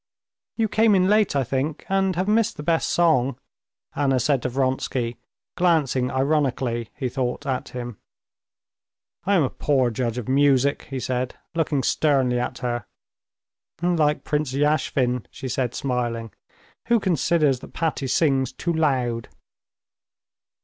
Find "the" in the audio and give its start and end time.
2.57-2.63